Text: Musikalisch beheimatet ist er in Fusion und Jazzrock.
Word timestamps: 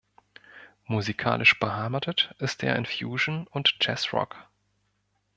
Musikalisch 0.87 1.59
beheimatet 1.59 2.33
ist 2.39 2.63
er 2.63 2.75
in 2.75 2.87
Fusion 2.87 3.45
und 3.51 3.75
Jazzrock. 3.81 4.35